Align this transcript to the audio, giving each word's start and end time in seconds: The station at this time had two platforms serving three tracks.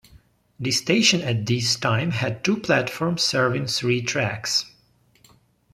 The 0.59 0.71
station 0.71 1.21
at 1.21 1.45
this 1.45 1.75
time 1.75 2.09
had 2.09 2.43
two 2.43 2.57
platforms 2.57 3.21
serving 3.21 3.67
three 3.67 4.01
tracks. 4.01 4.65